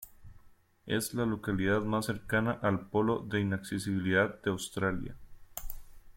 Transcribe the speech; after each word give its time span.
Es 0.87 1.13
la 1.13 1.27
localidad 1.27 1.81
más 1.83 2.07
cercana 2.07 2.57
al 2.63 2.87
polo 2.89 3.19
de 3.19 3.39
inaccesibilidad 3.39 4.41
de 4.41 4.49
Australia. 4.49 5.15